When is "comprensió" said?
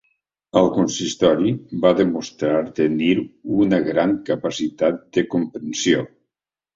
5.35-6.03